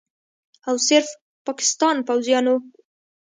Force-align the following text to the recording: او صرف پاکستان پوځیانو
او 0.67 0.75
صرف 0.87 1.09
پاکستان 1.45 1.95
پوځیانو 2.07 2.55